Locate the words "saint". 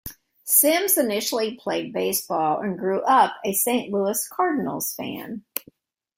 3.53-3.93